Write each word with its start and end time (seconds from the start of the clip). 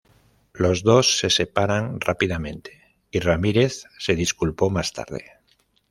Los 0.53 0.81
dos 0.81 1.19
se 1.19 1.29
separaron 1.29 2.01
rápidamente, 2.01 2.81
y 3.11 3.19
"Ramírez" 3.19 3.83
se 3.99 4.15
disculpó 4.15 4.71
más 4.71 4.93
tarde. 4.93 5.33